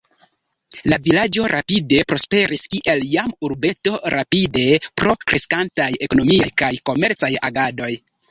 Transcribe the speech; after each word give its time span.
La 0.91 0.97
vilaĝo 1.07 1.43
rapide 1.51 1.99
prosperis 2.11 2.63
kiel 2.75 3.03
jam 3.09 3.29
urbeto 3.49 3.93
rapide 4.15 4.65
pro 5.01 5.15
kreskantaj 5.27 5.89
ekonomiaj 6.09 6.51
kaj 6.63 6.73
komercaj 6.91 7.33
agadoj. 7.51 7.93